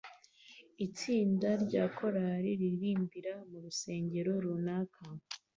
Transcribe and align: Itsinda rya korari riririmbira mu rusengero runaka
Itsinda 0.85 1.49
rya 1.65 1.83
korari 1.97 2.51
riririmbira 2.61 3.33
mu 3.49 3.57
rusengero 3.63 4.31
runaka 4.43 5.03